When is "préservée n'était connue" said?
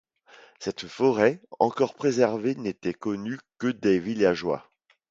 1.93-3.37